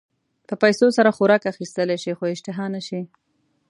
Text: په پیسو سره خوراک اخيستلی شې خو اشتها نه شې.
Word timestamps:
په 0.47 0.53
پیسو 0.61 0.85
سره 0.97 1.15
خوراک 1.15 1.43
اخيستلی 1.53 1.97
شې 2.03 2.11
خو 2.17 2.23
اشتها 2.33 2.65
نه 2.75 2.81
شې. 2.87 3.01